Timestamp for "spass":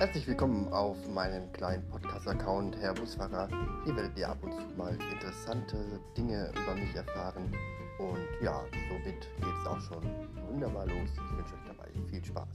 12.24-12.48